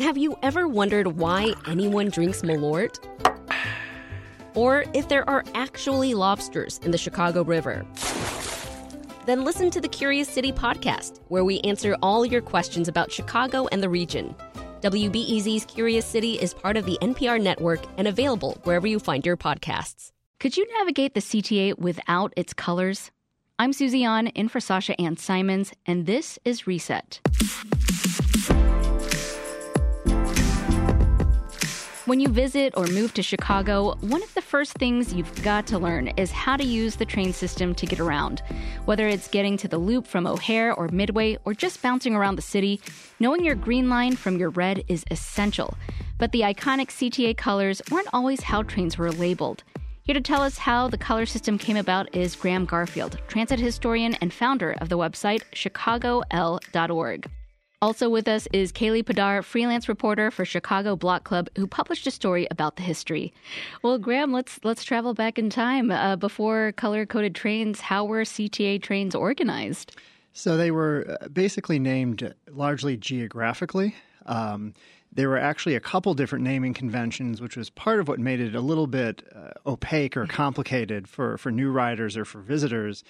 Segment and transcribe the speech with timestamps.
[0.00, 2.98] Have you ever wondered why anyone drinks Malort?
[4.54, 7.84] Or if there are actually lobsters in the Chicago River?
[9.26, 13.68] Then listen to the Curious City podcast, where we answer all your questions about Chicago
[13.72, 14.34] and the region.
[14.80, 19.36] WBEZ's Curious City is part of the NPR network and available wherever you find your
[19.36, 20.12] podcasts.
[20.38, 23.10] Could you navigate the CTA without its colors?
[23.58, 27.20] I'm Susie An, in for Sasha Ann Simons, and this is Reset.
[32.10, 35.78] When you visit or move to Chicago, one of the first things you've got to
[35.78, 38.42] learn is how to use the train system to get around.
[38.84, 42.42] Whether it's getting to the loop from O'Hare or Midway or just bouncing around the
[42.42, 42.80] city,
[43.20, 45.78] knowing your green line from your red is essential.
[46.18, 49.62] But the iconic CTA colors weren't always how trains were labeled.
[50.02, 54.16] Here to tell us how the color system came about is Graham Garfield, transit historian
[54.16, 57.30] and founder of the website chicago-l.org.
[57.82, 62.10] Also with us is Kaylee Padar, freelance reporter for Chicago Block Club, who published a
[62.10, 63.32] story about the history.
[63.82, 67.80] Well, Graham, let's let's travel back in time uh, before color-coded trains.
[67.80, 69.96] How were CTA trains organized?
[70.34, 73.94] So they were uh, basically named largely geographically.
[74.26, 74.74] Um,
[75.10, 78.54] there were actually a couple different naming conventions, which was part of what made it
[78.54, 83.02] a little bit uh, opaque or complicated for, for new riders or for visitors.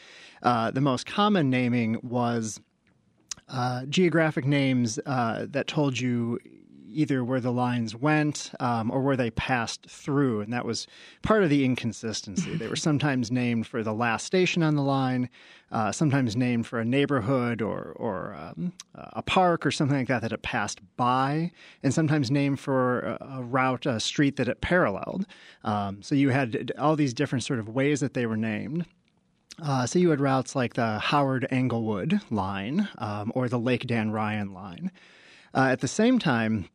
[0.45, 2.61] Uh, the most common naming was
[3.51, 6.39] uh, geographic names uh, that told you
[6.93, 10.41] either where the lines went um, or where they passed through.
[10.41, 10.87] And that was
[11.23, 12.57] part of the inconsistency.
[12.57, 15.29] they were sometimes named for the last station on the line,
[15.71, 20.23] uh, sometimes named for a neighborhood or, or um, a park or something like that
[20.23, 24.61] that it passed by, and sometimes named for a, a route, a street that it
[24.61, 25.27] paralleled.
[25.65, 28.87] Um, so you had all these different sort of ways that they were named.
[29.63, 34.11] Uh, so you had routes like the Howard Englewood line um, or the Lake Dan
[34.11, 34.91] Ryan line.
[35.55, 36.69] Uh, at the same time,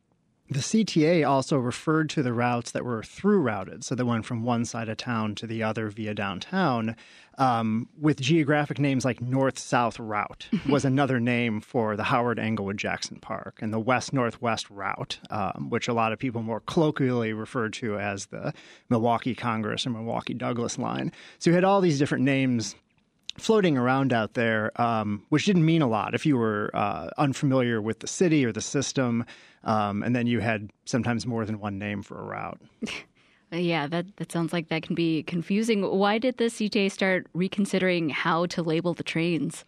[0.50, 4.44] the CTA also referred to the routes that were through routed, so they went from
[4.44, 6.96] one side of town to the other via downtown,
[7.40, 12.78] um, with geographic names like North South Route was another name for the Howard Englewood
[12.78, 17.34] Jackson Park, and the West Northwest Route, um, which a lot of people more colloquially
[17.34, 18.54] referred to as the
[18.89, 21.11] Milwaukee Congress or Milwaukee Douglas line.
[21.39, 22.76] So you had all these different names
[23.38, 27.82] floating around out there, um, which didn't mean a lot if you were uh, unfamiliar
[27.82, 29.26] with the city or the system,
[29.64, 32.62] um, and then you had sometimes more than one name for a route.
[33.52, 35.82] yeah, that, that sounds like that can be confusing.
[35.82, 39.66] Why did the CTA start reconsidering how to label the trains?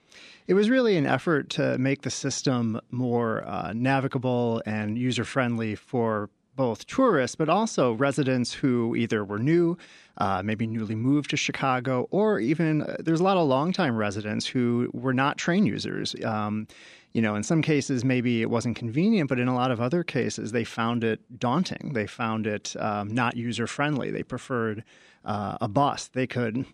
[0.48, 5.76] It was really an effort to make the system more uh, navigable and user friendly
[5.76, 9.78] for both tourists, but also residents who either were new,
[10.18, 14.45] uh, maybe newly moved to Chicago, or even uh, there's a lot of longtime residents
[14.45, 16.13] who were not train users.
[16.25, 16.68] Um,
[17.13, 20.03] you know, in some cases, maybe it wasn't convenient, but in a lot of other
[20.03, 21.94] cases, they found it daunting.
[21.94, 24.12] They found it um, not user friendly.
[24.12, 24.84] They preferred
[25.24, 26.09] uh, a bus.
[26.09, 26.66] They could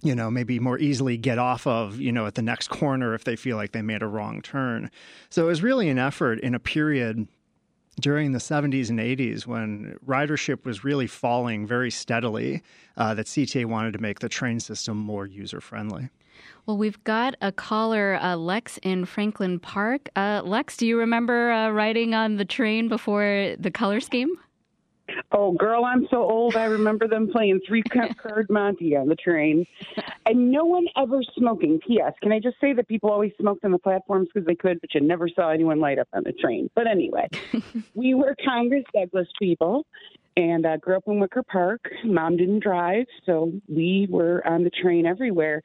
[0.00, 3.24] you know, maybe more easily get off of, you know, at the next corner if
[3.24, 4.90] they feel like they made a wrong turn.
[5.28, 7.26] So it was really an effort in a period
[8.00, 12.62] during the 70s and 80s when ridership was really falling very steadily
[12.96, 16.10] uh, that CTA wanted to make the train system more user friendly.
[16.66, 20.10] Well, we've got a caller, uh, Lex in Franklin Park.
[20.14, 24.38] Uh, Lex, do you remember uh, riding on the train before the color scheme?
[25.32, 26.56] Oh, girl, I'm so old.
[26.56, 29.66] I remember them playing three Cup card Monte on the train,
[30.26, 31.80] and no one ever smoking.
[31.86, 32.12] P.S.
[32.22, 34.94] Can I just say that people always smoked on the platforms because they could, but
[34.94, 36.70] you never saw anyone light up on the train.
[36.74, 37.28] But anyway,
[37.94, 39.86] we were Congress Douglas people,
[40.36, 41.90] and uh, grew up in Wicker Park.
[42.04, 45.62] Mom didn't drive, so we were on the train everywhere.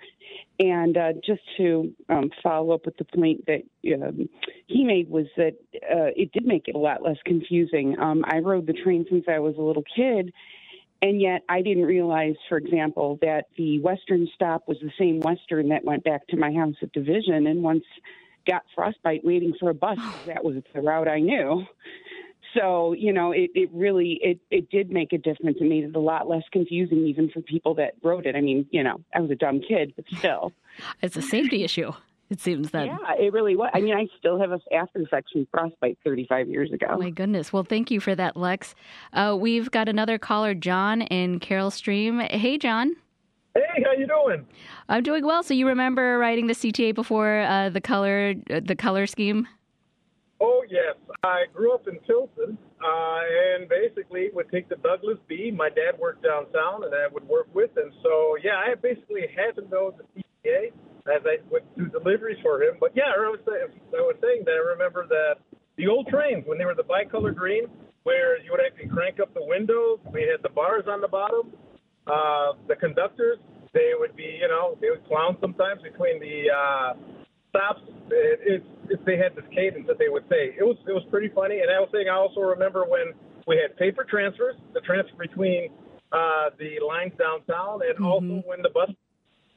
[0.59, 3.63] And uh, just to um, follow up with the point that
[3.95, 4.29] um,
[4.67, 7.99] he made was that uh, it did make it a lot less confusing.
[7.99, 10.33] Um, I rode the train since I was a little kid,
[11.01, 15.69] and yet I didn't realize, for example, that the Western stop was the same Western
[15.69, 17.45] that went back to my house at Division.
[17.47, 17.83] And once
[18.47, 21.65] got frostbite waiting for a bus, that was the route I knew.
[22.55, 25.57] So, you know, it, it really it, it did make a difference.
[25.59, 28.35] It made it a lot less confusing even for people that wrote it.
[28.35, 30.51] I mean, you know, I was a dumb kid, but still.
[31.01, 31.91] it's a safety issue.
[32.29, 32.87] It seems that.
[32.87, 33.69] Yeah, it really was.
[33.73, 36.87] I mean, I still have a after effects from frostbite 35 years ago.
[36.89, 37.53] Oh my goodness.
[37.53, 38.73] Well, thank you for that, Lex.
[39.11, 42.19] Uh, we've got another caller, John in Carol Stream.
[42.19, 42.95] Hey, John.
[43.53, 44.47] Hey, how you doing?
[44.89, 45.43] I'm doing well.
[45.43, 49.47] So you remember writing the CTA before uh, the color uh, the color scheme?
[50.43, 50.99] Oh, yes.
[51.23, 53.19] I grew up in Pilsen uh,
[53.55, 55.51] and basically would take the Douglas B.
[55.55, 57.93] My dad worked downtown and I would work with him.
[58.03, 60.75] So, yeah, I basically had to know the CTA
[61.07, 62.75] as I would do deliveries for him.
[62.77, 65.35] But, yeah, I was, I was saying that I remember that
[65.77, 67.63] the old trains when they were the bicolor green,
[68.03, 69.99] where you would actually crank up the windows.
[70.11, 71.55] We had the bars on the bottom.
[72.05, 73.39] Uh, the conductors,
[73.73, 76.93] they would be, you know, they would clown sometimes between the uh,
[77.47, 77.79] stops.
[78.09, 80.55] It, it, it, they had this cadence that they would say.
[80.57, 81.59] It was it was pretty funny.
[81.61, 83.13] And I was saying, I also remember when
[83.47, 85.69] we had paper transfers, the transfer between
[86.11, 88.05] uh, the lines downtown, and mm-hmm.
[88.05, 88.89] also when the bus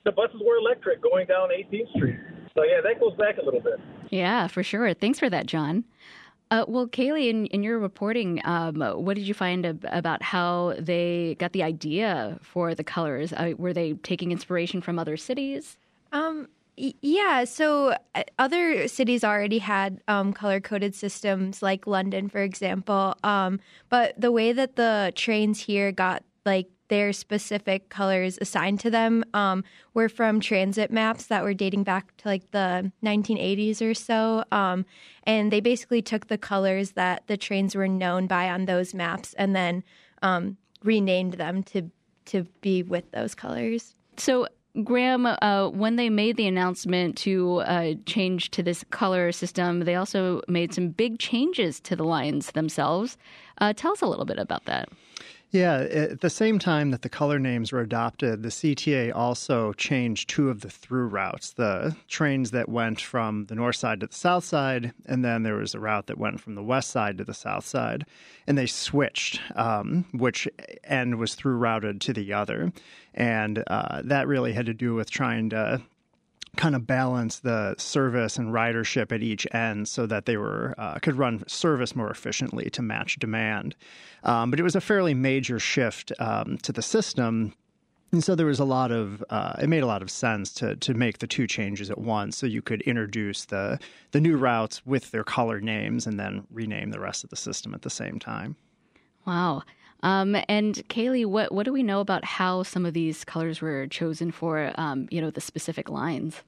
[0.05, 2.17] the buses were electric going down 18th Street.
[2.55, 3.81] So yeah, that goes back a little bit.
[4.11, 4.95] Yeah, for sure.
[4.95, 5.85] Thanks for that, John.
[6.51, 10.75] Uh, well, Kaylee, in, in your reporting, um, what did you find ab- about how
[10.79, 13.33] they got the idea for the colors?
[13.33, 15.77] Uh, were they taking inspiration from other cities?
[16.13, 22.43] Um, yeah, so uh, other cities already had um, color coded systems, like London, for
[22.43, 23.17] example.
[23.25, 28.91] Um, but the way that the trains here got like their specific colors assigned to
[28.91, 29.65] them um,
[29.95, 34.45] were from transit maps that were dating back to like the 1980s or so.
[34.53, 34.87] Um,
[35.25, 39.35] and they basically took the colors that the trains were known by on those maps
[39.35, 39.83] and then
[40.23, 41.91] um, renamed them to
[42.27, 43.95] to be with those colors.
[44.17, 44.49] So
[44.85, 49.95] Graham, uh, when they made the announcement to uh, change to this color system, they
[49.95, 53.17] also made some big changes to the lines themselves.
[53.59, 54.89] Uh, tell us a little bit about that.
[55.53, 60.29] Yeah, at the same time that the color names were adopted, the CTA also changed
[60.29, 64.15] two of the through routes the trains that went from the north side to the
[64.15, 67.25] south side, and then there was a route that went from the west side to
[67.25, 68.05] the south side.
[68.47, 70.49] And they switched, um, which
[70.85, 72.73] end was through routed to the other.
[73.15, 75.81] And uh, that really had to do with trying to
[76.57, 80.99] kind of balance the service and ridership at each end so that they were uh,
[81.01, 83.77] could run service more efficiently to match demand.
[84.25, 87.55] Um, but it was a fairly major shift um, to the system.
[88.13, 90.77] And so there was a lot of uh, it made a lot of sense to
[90.77, 93.79] to make the two changes at once, so you could introduce the
[94.13, 97.75] the new routes with their color names and then rename the rest of the system
[97.75, 98.57] at the same time.
[99.27, 99.65] Wow.
[100.07, 103.89] Um, and Kaylee, what what do we know about how some of these colors were
[103.89, 106.43] chosen for, um, you know, the specific lines?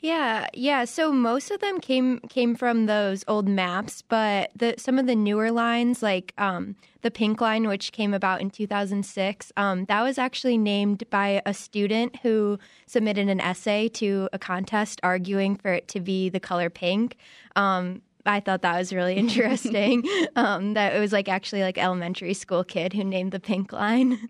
[0.00, 0.84] Yeah, yeah.
[0.84, 5.16] So most of them came came from those old maps, but the some of the
[5.16, 10.18] newer lines, like um, the pink line, which came about in 2006, um, that was
[10.18, 15.88] actually named by a student who submitted an essay to a contest arguing for it
[15.88, 17.16] to be the color pink.
[17.56, 20.04] Um, I thought that was really interesting.
[20.36, 24.28] um, that it was like actually like elementary school kid who named the pink line.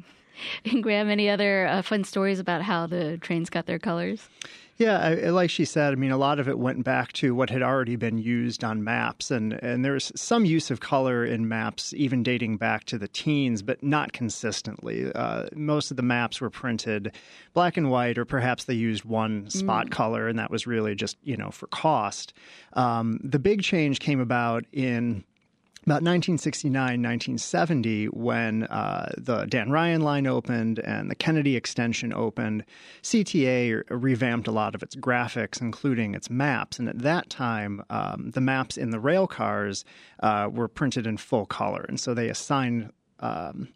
[0.64, 4.28] And Graham, any other uh, fun stories about how the trains got their colors?
[4.80, 7.50] Yeah, I, like she said, I mean, a lot of it went back to what
[7.50, 11.92] had already been used on maps, and and there's some use of color in maps,
[11.92, 15.12] even dating back to the teens, but not consistently.
[15.12, 17.14] Uh, most of the maps were printed
[17.52, 19.90] black and white, or perhaps they used one spot mm.
[19.90, 22.32] color, and that was really just you know for cost.
[22.72, 25.24] Um, the big change came about in
[25.86, 32.64] about 1969, 1970, when uh, the Dan Ryan line opened and the Kennedy extension opened,
[33.02, 36.78] CTA revamped a lot of its graphics, including its maps.
[36.78, 39.84] And at that time, um, the maps in the rail cars
[40.22, 41.86] uh, were printed in full color.
[41.88, 43.68] And so they assigned um,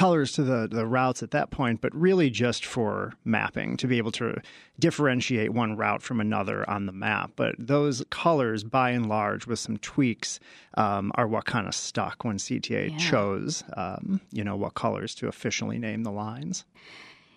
[0.00, 3.98] colors to the, the routes at that point, but really just for mapping to be
[3.98, 4.34] able to
[4.78, 7.32] differentiate one route from another on the map.
[7.36, 10.40] But those colors, by and large, with some tweaks,
[10.78, 12.96] um, are what kind of stuck when CTA yeah.
[12.96, 16.64] chose, um, you know, what colors to officially name the lines.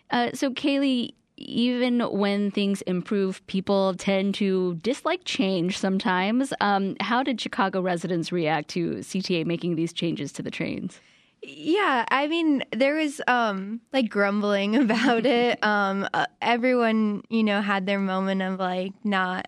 [0.10, 6.54] Uh, so, Kaylee, even when things improve, people tend to dislike change sometimes.
[6.62, 11.02] Um, how did Chicago residents react to CTA making these changes to the trains?
[11.46, 15.64] Yeah, I mean, there was um like grumbling about it.
[15.64, 19.48] Um uh, everyone, you know, had their moment of like not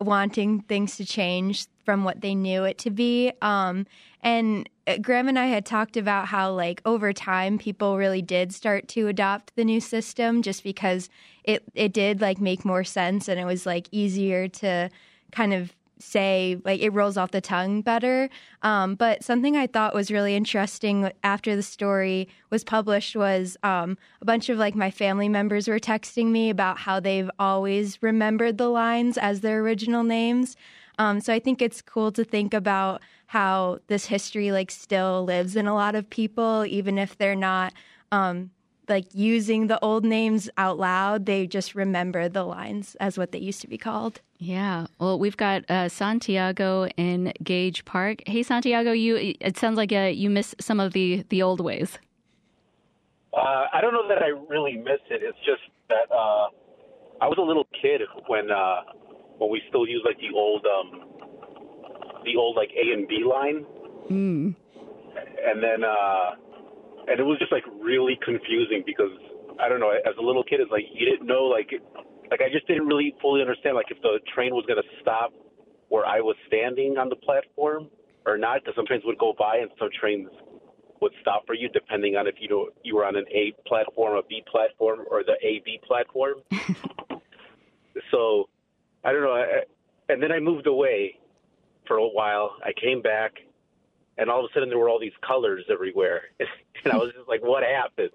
[0.00, 3.32] wanting things to change from what they knew it to be.
[3.42, 3.86] Um
[4.22, 8.54] and uh, Graham and I had talked about how like over time people really did
[8.54, 11.08] start to adopt the new system just because
[11.44, 14.90] it it did like make more sense and it was like easier to
[15.32, 18.28] kind of say like it rolls off the tongue better.
[18.62, 23.96] Um, but something i thought was really interesting after the story was published was um,
[24.20, 28.58] a bunch of like my family members were texting me about how they've always remembered
[28.58, 30.56] the lines as their original names.
[30.98, 35.56] Um, so i think it's cool to think about how this history like still lives
[35.56, 37.74] in a lot of people even if they're not
[38.12, 38.50] um,
[38.88, 41.26] like using the old names out loud.
[41.26, 44.20] They just remember the lines as what they used to be called.
[44.38, 44.86] Yeah.
[45.00, 48.22] Well, we've got uh, Santiago in Gage Park.
[48.26, 49.34] Hey, Santiago, you.
[49.40, 51.98] It sounds like uh, you miss some of the the old ways.
[53.32, 55.20] Uh, I don't know that I really miss it.
[55.22, 56.48] It's just that uh,
[57.20, 58.80] I was a little kid when uh,
[59.38, 61.02] when we still used like the old um,
[62.24, 63.66] the old like A and B line,
[64.10, 64.54] Mm.
[65.48, 66.30] and then uh,
[67.08, 69.12] and it was just like really confusing because
[69.60, 69.90] I don't know.
[69.90, 71.70] As a little kid, it's like you didn't know like
[72.30, 75.32] like I just didn't really fully understand like if the train was gonna stop
[75.88, 77.88] where I was standing on the platform
[78.26, 78.60] or not.
[78.60, 80.28] Because some trains would go by and some trains
[81.00, 84.16] would stop for you depending on if you know you were on an A platform,
[84.16, 86.42] a B platform, or the A B platform.
[88.10, 88.48] so
[89.04, 89.32] I don't know.
[89.32, 89.62] I,
[90.08, 91.18] and then I moved away
[91.86, 92.56] for a while.
[92.62, 93.32] I came back,
[94.18, 96.22] and all of a sudden there were all these colors everywhere,
[96.84, 98.10] and I was just like, "What happened?"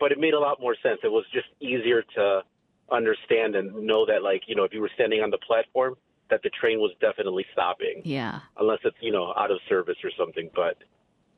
[0.00, 1.00] But it made a lot more sense.
[1.04, 2.42] It was just easier to
[2.90, 5.96] understand and know that, like, you know, if you were standing on the platform,
[6.30, 8.40] that the train was definitely stopping Yeah.
[8.58, 10.50] unless it's you know out of service or something.
[10.54, 10.76] But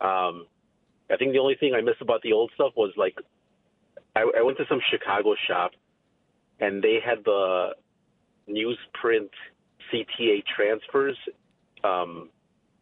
[0.04, 0.46] um,
[1.10, 3.16] I think the only thing I miss about the old stuff was like
[4.14, 5.72] I, I went to some Chicago shop
[6.60, 7.74] and they had the
[8.48, 9.28] newsprint
[9.92, 11.16] CTA transfers
[11.84, 12.30] um,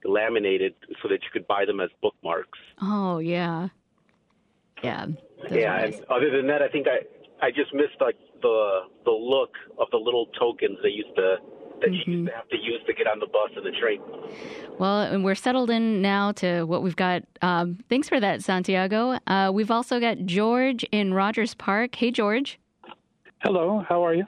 [0.05, 2.59] laminated so that you could buy them as bookmarks.
[2.81, 3.69] Oh, yeah.
[4.83, 5.07] Yeah.
[5.43, 5.97] Those yeah, nice.
[5.97, 9.89] and other than that, I think I I just missed like the the look of
[9.91, 11.37] the little tokens they used to
[11.81, 14.01] that you used to have to use to get on the bus and the train.
[14.79, 17.23] Well, and we're settled in now to what we've got.
[17.43, 19.19] Um, thanks for that, Santiago.
[19.27, 21.95] Uh, we've also got George in Rogers Park.
[21.95, 22.59] Hey, George.
[23.43, 24.25] Hello, how are you?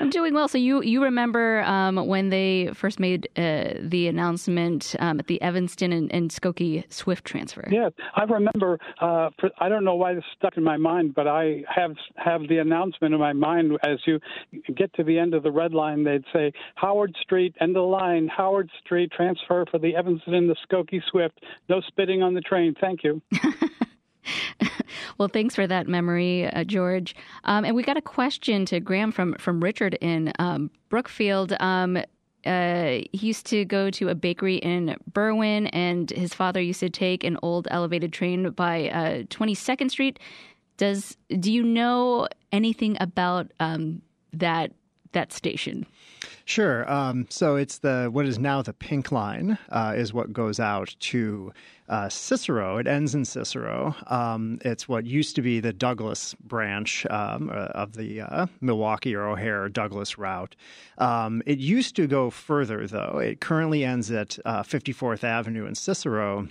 [0.00, 0.48] I'm doing well.
[0.48, 5.40] So you you remember um, when they first made uh, the announcement um, at the
[5.42, 7.68] Evanston and, and Skokie Swift transfer?
[7.70, 8.78] Yeah, I remember.
[9.00, 12.42] Uh, for, I don't know why this stuck in my mind, but I have have
[12.48, 14.20] the announcement in my mind as you
[14.74, 16.04] get to the end of the red line.
[16.04, 20.48] They'd say Howard Street, end of the line, Howard Street, transfer for the Evanston and
[20.48, 21.40] the Skokie Swift.
[21.68, 22.74] No spitting on the train.
[22.80, 23.20] Thank you.
[25.18, 27.16] Well, thanks for that memory, uh, George.
[27.44, 31.54] Um, and we got a question to Graham from from Richard in um, Brookfield.
[31.58, 31.98] Um,
[32.46, 36.88] uh, he used to go to a bakery in Berwyn, and his father used to
[36.88, 40.20] take an old elevated train by uh, 22nd Street.
[40.76, 44.72] Does do you know anything about um, that
[45.12, 45.86] that station?
[46.44, 46.90] Sure.
[46.90, 50.94] Um, so it's the what is now the Pink Line uh, is what goes out
[51.00, 51.52] to
[51.88, 52.78] uh, Cicero.
[52.78, 53.94] It ends in Cicero.
[54.06, 59.14] Um, it's what used to be the Douglas branch um, uh, of the uh, Milwaukee
[59.14, 60.56] or O'Hare Douglas route.
[60.98, 63.18] Um, it used to go further though.
[63.22, 66.48] It currently ends at uh, 54th Avenue in Cicero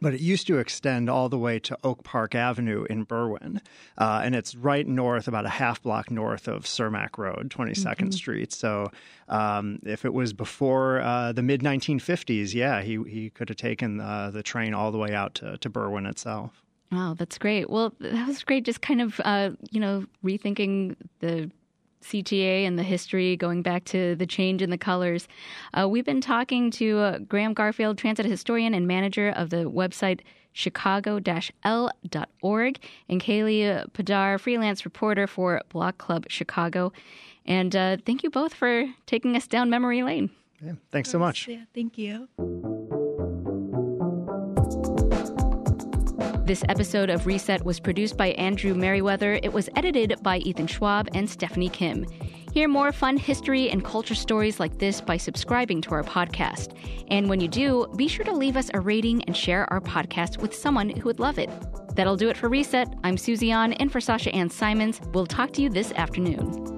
[0.00, 3.60] but it used to extend all the way to Oak Park Avenue in Berwyn.
[3.96, 8.52] Uh, and it's right north, about a half block north of Cermak Road, 22nd Street.
[8.52, 8.90] So
[9.28, 14.00] um, if it was before uh, the mid 1950s, yeah, he, he could have taken
[14.00, 16.62] uh, the train all the way out to, to Berwyn itself.
[16.90, 17.68] Wow, that's great.
[17.68, 18.64] Well, that was great.
[18.64, 21.50] Just kind of, uh, you know, rethinking the
[22.02, 25.28] CTA and the history, going back to the change in the colors.
[25.74, 30.20] Uh, we've been talking to uh, Graham Garfield, transit historian and manager of the website
[30.52, 32.78] chicago-l.org,
[33.08, 36.92] and Kaylee Padar, freelance reporter for Block Club Chicago.
[37.46, 40.30] And uh, thank you both for taking us down memory lane.
[40.60, 41.46] Yeah, thanks so much.
[41.46, 42.28] Yeah, thank you.
[46.48, 49.38] This episode of Reset was produced by Andrew Merriweather.
[49.42, 52.06] It was edited by Ethan Schwab and Stephanie Kim.
[52.54, 56.74] Hear more fun history and culture stories like this by subscribing to our podcast.
[57.08, 60.38] And when you do, be sure to leave us a rating and share our podcast
[60.38, 61.50] with someone who would love it.
[61.94, 62.94] That'll do it for Reset.
[63.04, 65.02] I'm Susie An, and for Sasha Ann Simons.
[65.12, 66.77] We'll talk to you this afternoon.